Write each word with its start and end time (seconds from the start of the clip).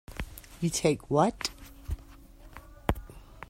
You 0.61 0.71
take 0.71 1.11
what? 1.11 1.51